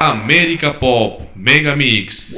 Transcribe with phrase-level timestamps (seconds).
[0.00, 2.34] América Pop Mega Mix.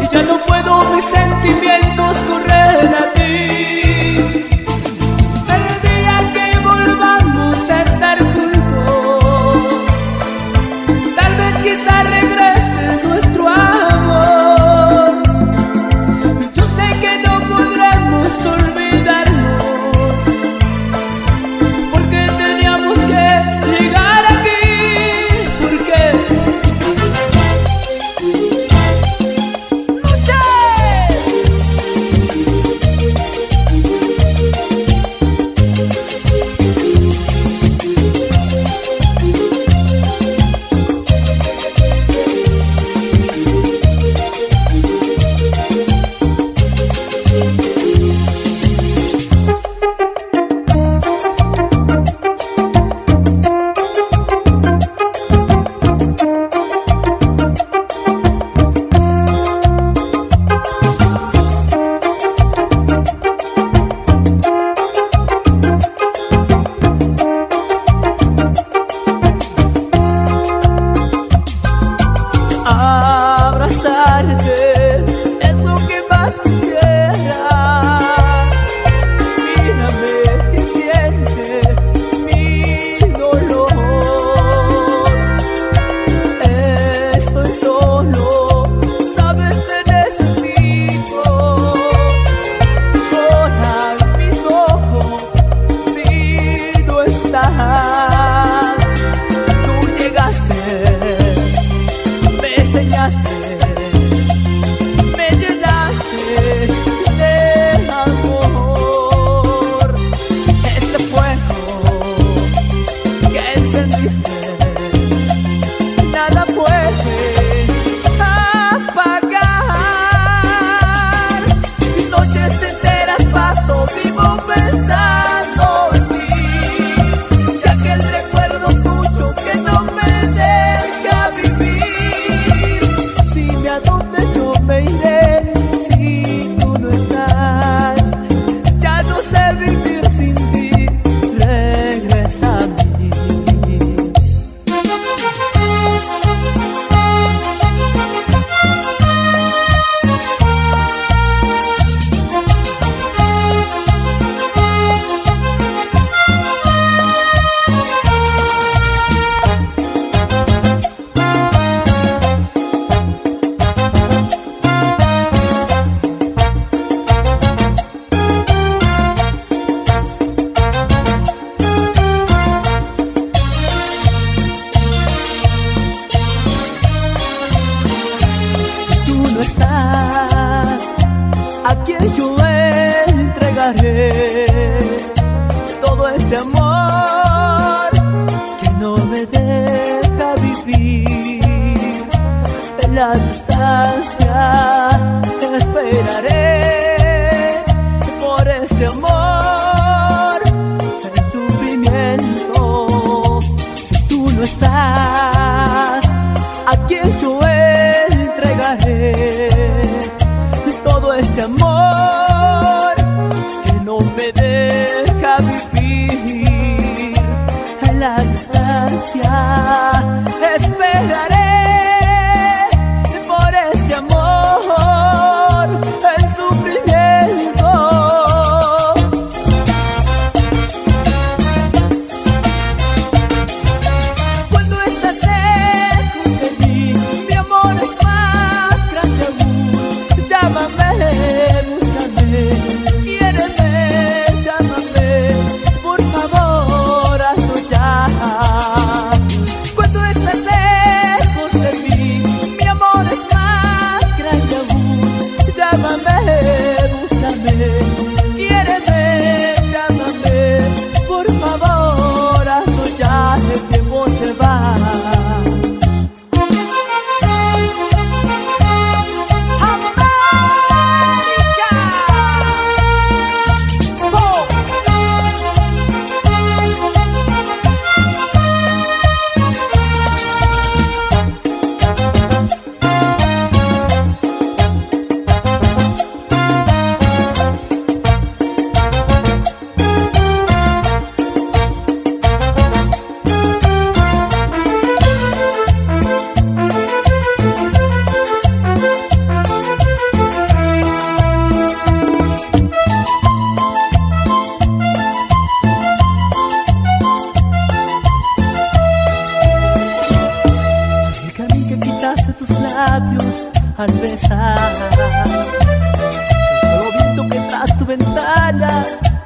[0.00, 3.73] Y ya no puedo mis sentimientos correr a ti.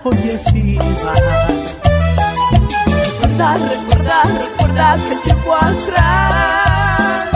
[0.09, 1.17] Hoy es igual.
[3.21, 7.29] Recuerda, recuerda, recuerda que tiempo atrás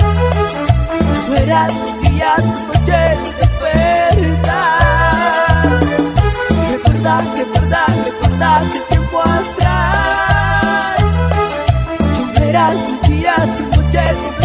[1.29, 4.61] no era tu día, tu noche, tu despertar.
[6.71, 11.03] Recuerda, recuerda, recuerda que tiempo atrás
[12.35, 14.42] yo era tu día, tu noche, tu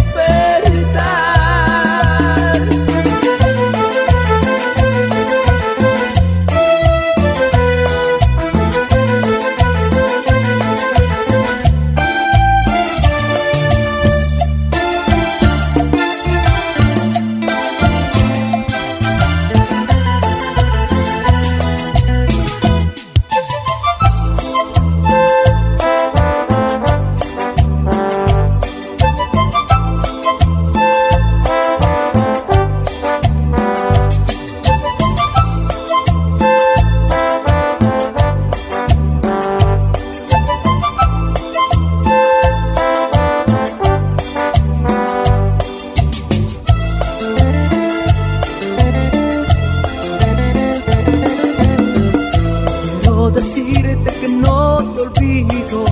[53.37, 55.83] decirte que no te olvido.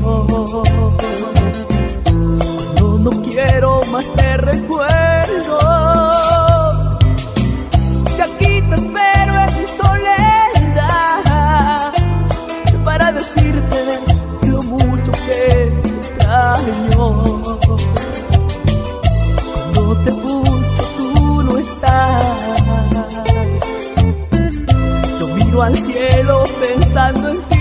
[2.73, 5.59] Cuando no quiero más te recuerdo.
[8.17, 11.23] Y aquí te espero en mi soledad
[12.83, 13.77] para decirte
[14.47, 17.41] lo mucho que te extraño.
[19.73, 22.23] Cuando te busco tú no estás.
[25.19, 27.54] Yo miro al cielo pensando en ti.